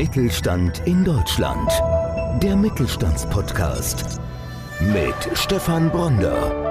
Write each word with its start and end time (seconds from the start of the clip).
Mittelstand 0.00 0.80
in 0.86 1.04
Deutschland. 1.04 1.70
Der 2.42 2.56
Mittelstandspodcast 2.56 4.18
mit 4.80 5.36
Stefan 5.36 5.90
Bronder. 5.90 6.69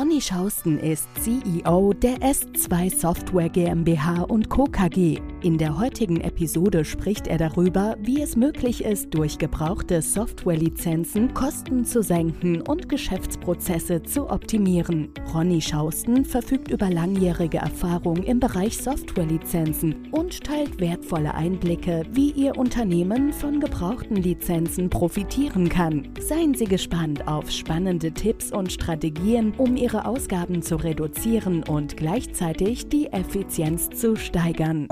Ronny 0.00 0.22
Schausten 0.22 0.78
ist 0.78 1.10
CEO 1.20 1.92
der 1.92 2.16
S2 2.20 2.90
Software 2.90 3.50
GmbH 3.50 4.22
und 4.22 4.48
Co. 4.48 4.64
KG. 4.64 5.18
In 5.42 5.58
der 5.58 5.78
heutigen 5.78 6.22
Episode 6.22 6.86
spricht 6.86 7.26
er 7.26 7.36
darüber, 7.36 7.96
wie 8.00 8.22
es 8.22 8.34
möglich 8.34 8.82
ist, 8.82 9.12
durch 9.12 9.36
gebrauchte 9.36 10.00
Softwarelizenzen 10.00 11.34
Kosten 11.34 11.84
zu 11.84 12.02
senken 12.02 12.62
und 12.62 12.88
Geschäftsprozesse 12.88 14.02
zu 14.02 14.30
optimieren. 14.30 15.12
Ronny 15.34 15.60
Schausten 15.60 16.24
verfügt 16.24 16.70
über 16.70 16.88
langjährige 16.88 17.58
Erfahrung 17.58 18.22
im 18.22 18.40
Bereich 18.40 18.78
Softwarelizenzen 18.78 20.08
und 20.12 20.42
teilt 20.42 20.80
wertvolle 20.80 21.34
Einblicke, 21.34 22.04
wie 22.12 22.30
Ihr 22.30 22.56
Unternehmen 22.56 23.34
von 23.34 23.60
gebrauchten 23.60 24.16
Lizenzen 24.16 24.88
profitieren 24.88 25.68
kann. 25.68 26.08
Seien 26.18 26.54
Sie 26.54 26.64
gespannt 26.64 27.28
auf 27.28 27.50
spannende 27.50 28.12
Tipps 28.12 28.50
und 28.50 28.72
Strategien, 28.72 29.52
um 29.58 29.76
ihre 29.76 29.89
Ausgaben 29.98 30.62
zu 30.62 30.76
reduzieren 30.76 31.62
und 31.62 31.96
gleichzeitig 31.96 32.88
die 32.88 33.06
Effizienz 33.12 33.90
zu 33.90 34.16
steigern. 34.16 34.88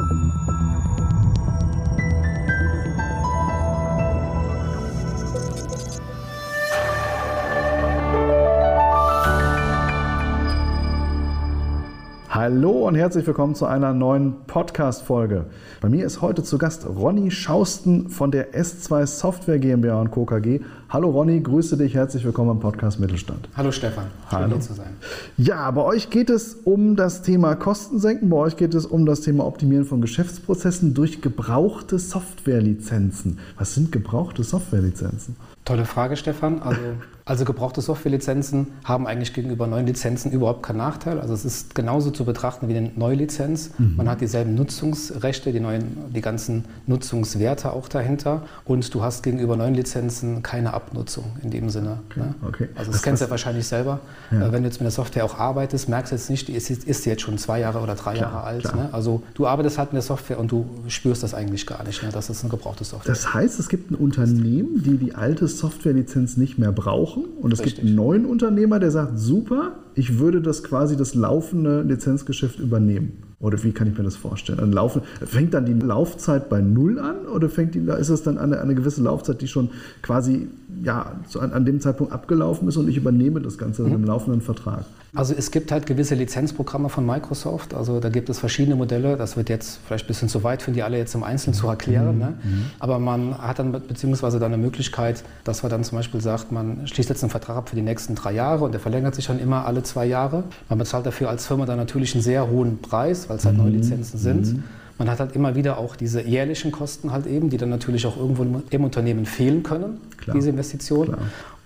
Hallo 12.50 12.88
und 12.88 12.94
herzlich 12.94 13.26
willkommen 13.26 13.54
zu 13.54 13.66
einer 13.66 13.92
neuen 13.92 14.46
Podcast-Folge. 14.46 15.44
Bei 15.82 15.90
mir 15.90 16.06
ist 16.06 16.22
heute 16.22 16.42
zu 16.42 16.56
Gast 16.56 16.86
Ronny 16.86 17.30
Schausten 17.30 18.08
von 18.08 18.30
der 18.30 18.54
S2 18.54 19.04
Software 19.04 19.58
GmbH 19.58 20.00
und 20.00 20.10
Co. 20.10 20.24
KG. 20.24 20.60
Hallo 20.88 21.10
Ronny, 21.10 21.42
grüße 21.42 21.76
dich, 21.76 21.94
herzlich 21.94 22.24
willkommen 22.24 22.52
im 22.52 22.60
Podcast 22.60 23.00
Mittelstand. 23.00 23.50
Hallo 23.54 23.70
Stefan, 23.70 24.06
schön 24.30 24.38
Hallo. 24.38 24.52
hier 24.52 24.60
zu 24.60 24.72
sein. 24.72 24.96
Ja, 25.36 25.70
bei 25.72 25.82
euch 25.82 26.08
geht 26.08 26.30
es 26.30 26.54
um 26.64 26.96
das 26.96 27.20
Thema 27.20 27.54
Kostensenken, 27.54 28.30
bei 28.30 28.38
euch 28.38 28.56
geht 28.56 28.74
es 28.74 28.86
um 28.86 29.04
das 29.04 29.20
Thema 29.20 29.44
Optimieren 29.44 29.84
von 29.84 30.00
Geschäftsprozessen 30.00 30.94
durch 30.94 31.20
gebrauchte 31.20 31.98
Softwarelizenzen. 31.98 33.40
Was 33.58 33.74
sind 33.74 33.92
gebrauchte 33.92 34.42
Softwarelizenzen? 34.42 35.36
Tolle 35.68 35.84
Frage, 35.84 36.16
Stefan. 36.16 36.62
Also, 36.62 36.80
also 37.26 37.44
gebrauchte 37.44 37.82
Softwarelizenzen 37.82 38.68
haben 38.84 39.06
eigentlich 39.06 39.34
gegenüber 39.34 39.66
neuen 39.66 39.86
Lizenzen 39.86 40.32
überhaupt 40.32 40.62
keinen 40.62 40.78
Nachteil. 40.78 41.20
Also 41.20 41.34
es 41.34 41.44
ist 41.44 41.74
genauso 41.74 42.10
zu 42.10 42.24
betrachten 42.24 42.68
wie 42.68 42.76
eine 42.76 42.90
Neue-Lizenz. 42.96 43.72
Mhm. 43.76 43.96
Man 43.96 44.08
hat 44.08 44.22
dieselben 44.22 44.54
Nutzungsrechte, 44.54 45.52
die, 45.52 45.60
neuen, 45.60 46.10
die 46.14 46.22
ganzen 46.22 46.64
Nutzungswerte 46.86 47.70
auch 47.74 47.86
dahinter. 47.88 48.44
Und 48.64 48.94
du 48.94 49.02
hast 49.02 49.22
gegenüber 49.22 49.56
neuen 49.58 49.74
Lizenzen 49.74 50.42
keine 50.42 50.72
Abnutzung 50.72 51.36
in 51.42 51.50
dem 51.50 51.68
Sinne. 51.68 51.98
Okay. 52.08 52.20
Ne? 52.20 52.34
Okay. 52.46 52.68
Also 52.74 52.86
das, 52.86 53.00
das 53.00 53.02
kennst 53.02 53.20
du 53.20 53.26
ja 53.26 53.30
wahrscheinlich 53.30 53.66
selber. 53.66 54.00
Ja. 54.30 54.46
Äh, 54.46 54.52
wenn 54.52 54.62
du 54.62 54.70
jetzt 54.70 54.80
mit 54.80 54.86
der 54.86 54.90
Software 54.92 55.26
auch 55.26 55.38
arbeitest, 55.38 55.90
merkst 55.90 56.12
du 56.12 56.16
jetzt 56.16 56.30
nicht, 56.30 56.48
die 56.48 56.54
ist, 56.54 56.70
ist 56.70 57.04
jetzt 57.04 57.20
schon 57.20 57.36
zwei 57.36 57.60
Jahre 57.60 57.80
oder 57.80 57.94
drei 57.94 58.14
klar, 58.14 58.32
Jahre 58.32 58.44
alt. 58.44 58.74
Ne? 58.74 58.88
Also 58.92 59.22
du 59.34 59.46
arbeitest 59.46 59.76
halt 59.76 59.92
mit 59.92 59.96
der 59.96 60.02
Software 60.02 60.38
und 60.38 60.50
du 60.50 60.64
spürst 60.86 61.22
das 61.22 61.34
eigentlich 61.34 61.66
gar 61.66 61.84
nicht, 61.84 62.02
ne? 62.02 62.08
dass 62.08 62.30
es 62.30 62.40
eine 62.40 62.48
gebrauchte 62.48 62.84
Software 62.84 63.14
Das 63.14 63.34
heißt, 63.34 63.60
es 63.60 63.68
gibt 63.68 63.90
ein 63.90 63.96
Unternehmen, 63.96 64.82
die 64.82 64.96
die 64.96 65.14
alte 65.14 65.46
Softwarelizenz 65.58 66.36
nicht 66.36 66.58
mehr 66.58 66.72
brauchen. 66.72 67.24
Und 67.40 67.52
es 67.52 67.60
Richtig. 67.60 67.76
gibt 67.76 67.86
einen 67.86 67.96
neuen 67.96 68.26
Unternehmer, 68.26 68.78
der 68.78 68.90
sagt, 68.90 69.18
super, 69.18 69.72
ich 69.94 70.18
würde 70.18 70.40
das 70.40 70.62
quasi 70.62 70.96
das 70.96 71.14
laufende 71.14 71.82
Lizenzgeschäft 71.82 72.58
übernehmen. 72.58 73.24
Oder 73.40 73.62
wie 73.62 73.70
kann 73.70 73.86
ich 73.86 73.96
mir 73.96 74.02
das 74.02 74.16
vorstellen? 74.16 74.58
Ein 74.58 74.72
Laufen, 74.72 75.02
fängt 75.24 75.54
dann 75.54 75.64
die 75.64 75.72
Laufzeit 75.72 76.48
bei 76.48 76.60
Null 76.60 76.98
an 76.98 77.26
oder 77.26 77.48
fängt 77.48 77.74
die, 77.76 77.78
ist 77.78 78.08
es 78.08 78.24
dann 78.24 78.36
eine, 78.36 78.60
eine 78.60 78.74
gewisse 78.74 79.00
Laufzeit, 79.02 79.40
die 79.40 79.46
schon 79.46 79.70
quasi 80.02 80.48
ja, 80.82 81.12
so 81.26 81.40
an, 81.40 81.52
an, 81.52 81.64
dem 81.64 81.80
Zeitpunkt 81.80 82.12
abgelaufen 82.12 82.68
ist 82.68 82.76
und 82.76 82.88
ich 82.88 82.96
übernehme 82.96 83.40
das 83.40 83.58
Ganze 83.58 83.82
mhm. 83.82 83.94
im 83.94 84.04
laufenden 84.04 84.40
Vertrag? 84.40 84.84
Also 85.14 85.34
es 85.36 85.50
gibt 85.50 85.72
halt 85.72 85.86
gewisse 85.86 86.14
Lizenzprogramme 86.14 86.88
von 86.88 87.04
Microsoft. 87.06 87.74
Also 87.74 87.98
da 87.98 88.08
gibt 88.10 88.28
es 88.28 88.38
verschiedene 88.38 88.76
Modelle. 88.76 89.16
Das 89.16 89.36
wird 89.36 89.48
jetzt 89.48 89.80
vielleicht 89.86 90.04
ein 90.04 90.08
bisschen 90.08 90.28
zu 90.28 90.44
weit 90.44 90.62
für 90.62 90.70
die 90.70 90.82
alle 90.82 90.98
jetzt 90.98 91.14
im 91.14 91.22
Einzelnen 91.22 91.54
zu 91.54 91.66
erklären. 91.66 92.14
Mhm. 92.14 92.18
Ne? 92.20 92.34
Mhm. 92.42 92.64
Aber 92.78 92.98
man 92.98 93.38
hat 93.38 93.58
dann 93.58 93.72
beziehungsweise 93.72 94.38
dann 94.38 94.52
eine 94.52 94.62
Möglichkeit, 94.62 95.24
dass 95.44 95.62
man 95.62 95.70
dann 95.70 95.84
zum 95.84 95.98
Beispiel 95.98 96.20
sagt, 96.20 96.52
man 96.52 96.86
schließt 96.86 97.08
jetzt 97.08 97.22
einen 97.22 97.30
Vertrag 97.30 97.56
ab 97.56 97.68
für 97.70 97.76
die 97.76 97.82
nächsten 97.82 98.14
drei 98.14 98.32
Jahre 98.32 98.64
und 98.64 98.72
der 98.72 98.80
verlängert 98.80 99.14
sich 99.14 99.26
dann 99.26 99.38
immer 99.38 99.64
alle 99.64 99.82
zwei 99.82 100.06
Jahre. 100.06 100.44
Man 100.68 100.78
bezahlt 100.78 101.06
dafür 101.06 101.30
als 101.30 101.46
Firma 101.46 101.64
dann 101.64 101.78
natürlich 101.78 102.14
einen 102.14 102.22
sehr 102.22 102.48
hohen 102.48 102.80
Preis, 102.82 103.28
weil 103.28 103.38
es 103.38 103.46
halt 103.46 103.56
neue 103.56 103.70
mhm. 103.70 103.76
Lizenzen 103.76 104.18
sind. 104.18 104.62
Man 104.98 105.08
hat 105.08 105.20
halt 105.20 105.34
immer 105.36 105.54
wieder 105.54 105.78
auch 105.78 105.96
diese 105.96 106.22
jährlichen 106.22 106.72
Kosten 106.72 107.12
halt 107.12 107.26
eben, 107.26 107.50
die 107.50 107.56
dann 107.56 107.70
natürlich 107.70 108.06
auch 108.06 108.16
irgendwo 108.16 108.44
im 108.70 108.84
Unternehmen 108.84 109.26
fehlen 109.26 109.62
können, 109.62 110.00
Klar. 110.18 110.36
diese 110.36 110.50
Investition. 110.50 111.06
Klar. 111.06 111.18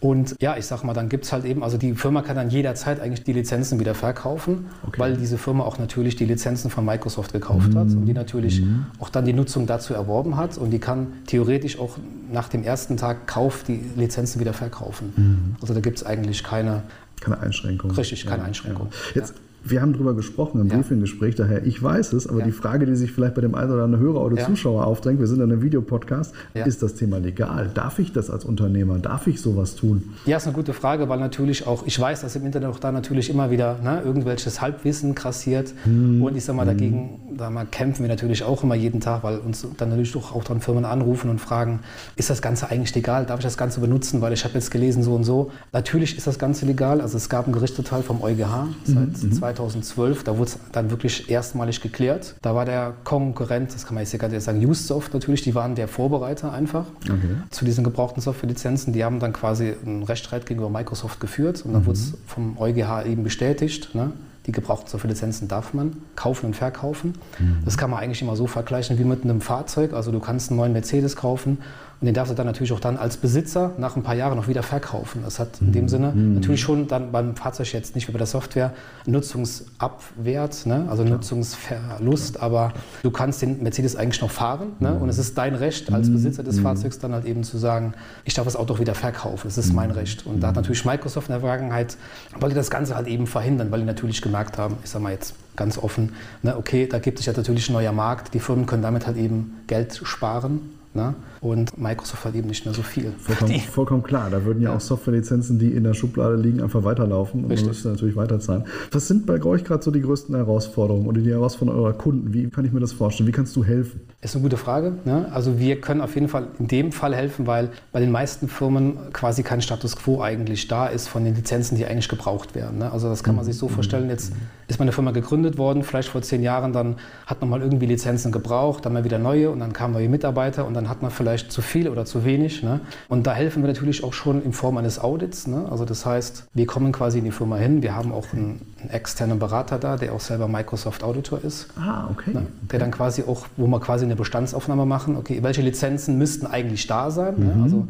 Und 0.02 0.34
ja, 0.40 0.56
ich 0.56 0.66
sag 0.66 0.82
mal, 0.82 0.94
dann 0.94 1.08
gibt 1.08 1.26
es 1.26 1.32
halt 1.32 1.44
eben, 1.44 1.62
also 1.62 1.78
die 1.78 1.94
Firma 1.94 2.22
kann 2.22 2.34
dann 2.34 2.50
jederzeit 2.50 3.00
eigentlich 3.00 3.22
die 3.22 3.32
Lizenzen 3.32 3.78
wieder 3.78 3.94
verkaufen, 3.94 4.66
okay. 4.84 4.98
weil 4.98 5.16
diese 5.16 5.38
Firma 5.38 5.62
auch 5.62 5.78
natürlich 5.78 6.16
die 6.16 6.24
Lizenzen 6.24 6.70
von 6.70 6.84
Microsoft 6.84 7.32
gekauft 7.32 7.72
mhm. 7.72 7.78
hat 7.78 7.86
und 7.86 8.06
die 8.06 8.12
natürlich 8.12 8.62
mhm. 8.62 8.86
auch 8.98 9.10
dann 9.10 9.24
die 9.24 9.32
Nutzung 9.32 9.68
dazu 9.68 9.94
erworben 9.94 10.36
hat 10.36 10.58
und 10.58 10.70
die 10.70 10.80
kann 10.80 11.06
theoretisch 11.28 11.78
auch 11.78 11.98
nach 12.32 12.48
dem 12.48 12.64
ersten 12.64 12.96
Tag 12.96 13.28
Kauf 13.28 13.62
die 13.62 13.80
Lizenzen 13.96 14.40
wieder 14.40 14.52
verkaufen. 14.52 15.12
Mhm. 15.16 15.56
Also 15.60 15.72
da 15.72 15.78
gibt 15.78 15.98
es 15.98 16.04
eigentlich 16.04 16.42
keine, 16.42 16.82
keine 17.20 17.38
Einschränkung. 17.38 17.92
Richtig, 17.92 18.26
keine 18.26 18.42
ja, 18.42 18.48
Einschränkung. 18.48 18.88
Ja. 19.14 19.22
Wir 19.64 19.80
haben 19.80 19.92
darüber 19.92 20.14
gesprochen 20.14 20.60
im 20.60 20.68
ja. 20.68 20.76
Briefinggespräch, 20.76 21.34
daher 21.34 21.64
ich 21.64 21.82
weiß 21.82 22.12
es, 22.12 22.26
aber 22.26 22.40
ja. 22.40 22.46
die 22.46 22.52
Frage, 22.52 22.86
die 22.86 22.96
sich 22.96 23.12
vielleicht 23.12 23.34
bei 23.34 23.40
dem 23.40 23.54
einen 23.54 23.70
oder 23.70 23.84
anderen 23.84 24.04
Hörer 24.04 24.22
oder 24.22 24.36
ja. 24.36 24.46
Zuschauer 24.46 24.86
aufdrängt, 24.86 25.20
wir 25.20 25.26
sind 25.26 25.38
in 25.40 25.50
einem 25.50 25.62
Videopodcast, 25.62 26.34
ist 26.54 26.82
das 26.82 26.94
Thema 26.94 27.18
legal? 27.18 27.70
Darf 27.72 27.98
ich 27.98 28.12
das 28.12 28.30
als 28.30 28.44
Unternehmer? 28.44 28.98
Darf 28.98 29.26
ich 29.26 29.40
sowas 29.40 29.76
tun? 29.76 30.14
Ja, 30.26 30.36
ist 30.36 30.46
eine 30.46 30.54
gute 30.54 30.72
Frage, 30.72 31.08
weil 31.08 31.18
natürlich 31.18 31.66
auch, 31.66 31.86
ich 31.86 31.98
weiß, 31.98 32.22
dass 32.22 32.36
im 32.36 32.46
Internet 32.46 32.68
auch 32.68 32.78
da 32.78 32.92
natürlich 32.92 33.30
immer 33.30 33.50
wieder 33.50 33.78
ne, 33.82 34.02
irgendwelches 34.04 34.60
Halbwissen 34.60 35.14
grassiert 35.14 35.74
hm. 35.84 36.22
und 36.22 36.36
ich 36.36 36.44
sag 36.44 36.56
mal, 36.56 36.66
dagegen 36.66 37.20
hm. 37.28 37.36
da 37.36 37.50
mal 37.50 37.66
kämpfen 37.66 38.02
wir 38.02 38.08
natürlich 38.08 38.42
auch 38.42 38.62
immer 38.62 38.74
jeden 38.74 39.00
Tag, 39.00 39.22
weil 39.22 39.38
uns 39.38 39.66
dann 39.76 39.90
natürlich 39.90 40.16
auch, 40.16 40.34
auch 40.34 40.44
dann 40.44 40.60
Firmen 40.60 40.84
anrufen 40.84 41.30
und 41.30 41.40
fragen, 41.40 41.80
ist 42.16 42.30
das 42.30 42.42
Ganze 42.42 42.70
eigentlich 42.70 42.94
legal? 42.94 43.26
Darf 43.26 43.38
ich 43.40 43.44
das 43.44 43.56
Ganze 43.56 43.80
benutzen? 43.80 44.20
Weil 44.20 44.32
ich 44.32 44.44
habe 44.44 44.54
jetzt 44.54 44.70
gelesen 44.70 45.02
so 45.02 45.14
und 45.14 45.24
so. 45.24 45.50
Natürlich 45.72 46.16
ist 46.16 46.26
das 46.26 46.38
Ganze 46.38 46.66
legal, 46.66 47.00
also 47.00 47.16
es 47.16 47.28
gab 47.28 47.46
ein 47.46 47.52
Gerichtsurteil 47.52 48.02
vom 48.02 48.22
EuGH 48.22 48.68
seit 48.84 49.22
mhm. 49.22 49.32
2012, 49.54 50.20
mhm. 50.20 50.24
da 50.24 50.32
da 50.32 50.38
wurde 50.38 50.50
es 50.50 50.58
dann 50.72 50.90
wirklich 50.90 51.30
erstmalig 51.30 51.80
geklärt. 51.80 52.34
Da 52.42 52.54
war 52.54 52.64
der 52.64 52.94
Konkurrent, 53.04 53.74
das 53.74 53.84
kann 53.84 53.94
man 53.94 54.04
jetzt 54.04 54.18
gar 54.18 54.28
nicht 54.28 54.42
sagen, 54.42 54.64
Usesoft 54.64 55.12
natürlich, 55.12 55.42
die 55.42 55.54
waren 55.54 55.74
der 55.74 55.88
Vorbereiter 55.88 56.52
einfach 56.52 56.86
okay. 57.04 57.36
zu 57.50 57.64
diesen 57.64 57.84
gebrauchten 57.84 58.20
Softwarelizenzen. 58.20 58.92
Die 58.92 59.04
haben 59.04 59.20
dann 59.20 59.32
quasi 59.32 59.74
einen 59.84 60.02
Rechtsstreit 60.02 60.46
gegenüber 60.46 60.70
Microsoft 60.70 61.20
geführt 61.20 61.62
und 61.64 61.72
dann 61.72 61.82
mhm. 61.82 61.86
wurde 61.86 61.98
es 61.98 62.14
vom 62.26 62.56
EuGH 62.58 63.04
eben 63.06 63.24
bestätigt. 63.24 63.94
Ne? 63.94 64.12
Die 64.46 64.52
gebrauchten 64.52 64.88
Softwarelizenzen 64.88 65.46
darf 65.48 65.72
man 65.72 65.96
kaufen 66.16 66.46
und 66.46 66.56
verkaufen. 66.56 67.14
Mhm. 67.38 67.58
Das 67.64 67.78
kann 67.78 67.90
man 67.90 68.00
eigentlich 68.00 68.22
immer 68.22 68.34
so 68.34 68.46
vergleichen 68.46 68.98
wie 68.98 69.04
mit 69.04 69.24
einem 69.24 69.40
Fahrzeug. 69.40 69.92
Also 69.92 70.10
du 70.10 70.18
kannst 70.18 70.50
einen 70.50 70.58
neuen 70.58 70.72
Mercedes 70.72 71.16
kaufen 71.16 71.58
und 72.02 72.06
den 72.06 72.14
darfst 72.14 72.32
du 72.32 72.34
dann 72.34 72.46
natürlich 72.46 72.72
auch 72.72 72.80
dann 72.80 72.96
als 72.96 73.16
Besitzer 73.16 73.74
nach 73.78 73.94
ein 73.94 74.02
paar 74.02 74.16
Jahren 74.16 74.36
noch 74.36 74.48
wieder 74.48 74.64
verkaufen. 74.64 75.22
Das 75.24 75.38
hat 75.38 75.60
in 75.60 75.70
dem 75.70 75.88
Sinne 75.88 76.10
mhm. 76.10 76.34
natürlich 76.34 76.60
schon 76.60 76.88
dann 76.88 77.12
beim 77.12 77.36
Fahrzeug 77.36 77.72
jetzt 77.72 77.94
nicht 77.94 78.08
wie 78.08 78.12
bei 78.12 78.18
der 78.18 78.26
Software 78.26 78.72
Nutzungsabwert, 79.06 80.66
ne? 80.66 80.86
also 80.90 81.04
Klar. 81.04 81.14
Nutzungsverlust, 81.14 82.34
Klar. 82.34 82.44
aber 82.44 82.72
du 83.04 83.12
kannst 83.12 83.40
den 83.42 83.62
Mercedes 83.62 83.94
eigentlich 83.94 84.20
noch 84.20 84.32
fahren 84.32 84.72
ne? 84.80 84.94
und 84.94 85.08
es 85.10 85.18
ist 85.18 85.38
dein 85.38 85.54
Recht 85.54 85.92
als 85.92 86.08
mhm. 86.08 86.14
Besitzer 86.14 86.42
des 86.42 86.56
mhm. 86.56 86.62
Fahrzeugs 86.62 86.98
dann 86.98 87.12
halt 87.12 87.24
eben 87.24 87.44
zu 87.44 87.56
sagen, 87.56 87.94
ich 88.24 88.34
darf 88.34 88.46
das 88.46 88.56
Auto 88.56 88.80
wieder 88.80 88.96
verkaufen, 88.96 89.42
das 89.44 89.56
ist 89.56 89.72
mein 89.72 89.90
mhm. 89.90 89.94
Recht. 89.94 90.26
Und 90.26 90.40
da 90.40 90.48
hat 90.48 90.56
natürlich 90.56 90.84
Microsoft 90.84 91.28
in 91.28 91.34
der 91.34 91.40
Vergangenheit, 91.40 91.96
wollte 92.40 92.56
das 92.56 92.68
Ganze 92.68 92.96
halt 92.96 93.06
eben 93.06 93.28
verhindern, 93.28 93.70
weil 93.70 93.78
die 93.78 93.86
natürlich 93.86 94.20
gemerkt 94.32 94.56
haben, 94.56 94.78
ich 94.82 94.90
sag 94.90 95.02
mal 95.02 95.12
jetzt 95.12 95.34
ganz 95.56 95.76
offen, 95.76 96.14
ne? 96.42 96.56
okay, 96.56 96.86
da 96.86 96.98
gibt 96.98 97.20
es 97.20 97.26
ja 97.26 97.34
natürlich 97.34 97.68
ein 97.68 97.74
neuer 97.74 97.92
Markt, 97.92 98.32
die 98.32 98.40
Firmen 98.40 98.64
können 98.64 98.82
damit 98.82 99.06
halt 99.06 99.18
eben 99.18 99.60
Geld 99.66 100.00
sparen 100.02 100.81
Ne? 100.94 101.14
Und 101.40 101.78
Microsoft 101.78 102.24
hat 102.24 102.34
eben 102.34 102.48
nicht 102.48 102.66
mehr 102.66 102.74
so 102.74 102.82
viel. 102.82 103.12
Vollkommen, 103.18 103.60
vollkommen 103.60 104.02
klar. 104.02 104.28
Da 104.30 104.44
würden 104.44 104.62
ja, 104.62 104.70
ja. 104.70 104.76
auch 104.76 104.80
Softwarelizenzen, 104.80 105.58
die 105.58 105.72
in 105.72 105.84
der 105.84 105.94
Schublade 105.94 106.36
liegen, 106.36 106.60
einfach 106.60 106.84
weiterlaufen 106.84 107.44
und 107.44 107.50
Richtig. 107.50 107.66
man 107.66 107.74
müsste 107.74 107.88
natürlich 107.88 108.16
weiterzahlen. 108.16 108.64
Was 108.90 109.08
sind 109.08 109.26
bei 109.26 109.42
euch 109.42 109.64
gerade 109.64 109.82
so 109.82 109.90
die 109.90 110.02
größten 110.02 110.34
Herausforderungen 110.34 111.06
oder 111.06 111.20
die 111.22 111.30
Herausforderungen 111.30 111.82
eurer 111.82 111.94
Kunden? 111.94 112.34
Wie 112.34 112.48
kann 112.50 112.64
ich 112.66 112.72
mir 112.72 112.80
das 112.80 112.92
vorstellen? 112.92 113.26
Wie 113.26 113.32
kannst 113.32 113.56
du 113.56 113.64
helfen? 113.64 114.00
Ist 114.20 114.36
eine 114.36 114.42
gute 114.42 114.58
Frage. 114.58 114.92
Ne? 115.04 115.28
Also 115.32 115.58
wir 115.58 115.80
können 115.80 116.02
auf 116.02 116.14
jeden 116.14 116.28
Fall 116.28 116.48
in 116.58 116.68
dem 116.68 116.92
Fall 116.92 117.14
helfen, 117.14 117.46
weil 117.46 117.70
bei 117.90 118.00
den 118.00 118.10
meisten 118.10 118.48
Firmen 118.48 118.98
quasi 119.12 119.42
kein 119.42 119.62
Status 119.62 119.96
quo 119.96 120.20
eigentlich 120.20 120.68
da 120.68 120.86
ist 120.86 121.08
von 121.08 121.24
den 121.24 121.34
Lizenzen, 121.34 121.76
die 121.76 121.86
eigentlich 121.86 122.08
gebraucht 122.08 122.54
werden. 122.54 122.78
Ne? 122.78 122.92
Also 122.92 123.08
das 123.08 123.24
kann 123.24 123.34
man 123.34 123.44
sich 123.44 123.56
so 123.56 123.68
mhm. 123.68 123.72
vorstellen. 123.72 124.08
Jetzt 124.10 124.32
ist 124.68 124.78
meine 124.78 124.92
Firma 124.92 125.10
gegründet 125.10 125.58
worden, 125.58 125.82
vielleicht 125.82 126.08
vor 126.08 126.22
zehn 126.22 126.42
Jahren, 126.42 126.72
dann 126.72 126.96
hat 127.26 127.40
man 127.40 127.50
mal 127.50 127.62
irgendwie 127.62 127.86
Lizenzen 127.86 128.32
gebraucht, 128.32 128.86
dann 128.86 128.92
mal 128.92 129.04
wieder 129.04 129.18
neue 129.18 129.50
und 129.50 129.60
dann 129.60 129.72
kamen 129.72 129.94
neue 129.94 130.08
Mitarbeiter 130.08 130.66
und 130.66 130.74
dann 130.74 130.81
dann 130.82 130.90
hat 130.90 131.02
man 131.02 131.10
vielleicht 131.10 131.52
zu 131.52 131.62
viel 131.62 131.88
oder 131.88 132.04
zu 132.04 132.24
wenig. 132.24 132.62
Ne? 132.62 132.80
Und 133.08 133.26
da 133.26 133.34
helfen 133.34 133.62
wir 133.62 133.68
natürlich 133.68 134.02
auch 134.02 134.12
schon 134.12 134.42
in 134.42 134.52
Form 134.52 134.76
eines 134.76 134.98
Audits. 134.98 135.46
Ne? 135.46 135.66
Also 135.70 135.84
das 135.84 136.04
heißt, 136.04 136.48
wir 136.52 136.66
kommen 136.66 136.92
quasi 136.92 137.18
in 137.18 137.24
die 137.24 137.30
Firma 137.30 137.56
hin. 137.56 137.82
Wir 137.82 137.94
haben 137.94 138.12
auch 138.12 138.32
einen, 138.32 138.60
einen 138.80 138.90
externen 138.90 139.38
Berater 139.38 139.78
da, 139.78 139.96
der 139.96 140.12
auch 140.12 140.20
selber 140.20 140.48
Microsoft 140.48 141.04
Auditor 141.04 141.42
ist. 141.44 141.68
Ah, 141.78 142.08
okay. 142.10 142.32
Ne? 142.34 142.46
Der 142.70 142.80
dann 142.80 142.90
quasi 142.90 143.22
auch, 143.22 143.46
wo 143.56 143.66
wir 143.66 143.80
quasi 143.80 144.04
eine 144.04 144.16
Bestandsaufnahme 144.16 144.84
machen. 144.86 145.16
Okay, 145.16 145.38
welche 145.42 145.62
Lizenzen 145.62 146.18
müssten 146.18 146.46
eigentlich 146.46 146.86
da 146.86 147.10
sein? 147.10 147.34
Ne? 147.38 147.54
Mhm, 147.54 147.62
Also 147.62 147.86